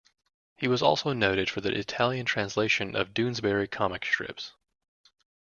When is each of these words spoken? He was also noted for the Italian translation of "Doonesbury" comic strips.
He 0.57 0.67
was 0.67 0.81
also 0.81 1.13
noted 1.13 1.47
for 1.47 1.61
the 1.61 1.77
Italian 1.77 2.25
translation 2.25 2.95
of 2.95 3.13
"Doonesbury" 3.13 3.69
comic 3.69 4.03
strips. 4.03 4.53